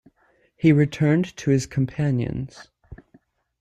[0.57, 2.69] He returned to his companions.